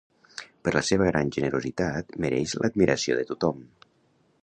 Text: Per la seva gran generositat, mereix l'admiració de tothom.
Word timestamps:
Per 0.67 0.73
la 0.75 0.81
seva 0.87 1.09
gran 1.09 1.29
generositat, 1.37 2.11
mereix 2.25 2.57
l'admiració 2.63 3.19
de 3.23 3.31
tothom. 3.33 3.65